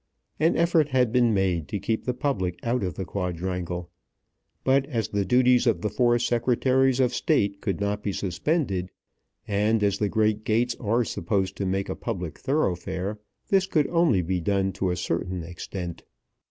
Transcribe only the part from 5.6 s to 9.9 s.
of the four Secretaries of State could not be suspended, and